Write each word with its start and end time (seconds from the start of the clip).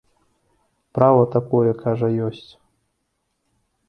Права 0.97 1.25
такое, 1.35 1.71
кажа, 1.83 2.09
ёсць. 2.29 2.47